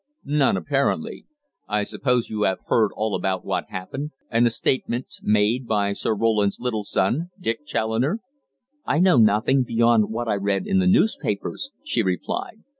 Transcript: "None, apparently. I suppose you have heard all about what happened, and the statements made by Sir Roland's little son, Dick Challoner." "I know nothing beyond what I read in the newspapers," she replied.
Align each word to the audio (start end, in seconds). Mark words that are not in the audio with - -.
"None, 0.25 0.57
apparently. 0.57 1.27
I 1.67 1.83
suppose 1.83 2.27
you 2.27 2.41
have 2.41 2.57
heard 2.65 2.89
all 2.95 3.13
about 3.13 3.45
what 3.45 3.69
happened, 3.69 4.09
and 4.31 4.43
the 4.43 4.49
statements 4.49 5.19
made 5.21 5.67
by 5.67 5.93
Sir 5.93 6.15
Roland's 6.15 6.59
little 6.59 6.83
son, 6.83 7.29
Dick 7.39 7.67
Challoner." 7.67 8.19
"I 8.83 8.97
know 8.97 9.17
nothing 9.17 9.61
beyond 9.61 10.09
what 10.09 10.27
I 10.27 10.37
read 10.37 10.65
in 10.65 10.79
the 10.79 10.87
newspapers," 10.87 11.69
she 11.83 12.01
replied. 12.01 12.63